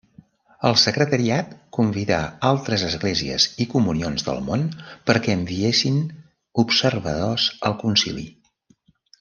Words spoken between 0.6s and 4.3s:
El Secretariat convidà altres Esglésies i Comunions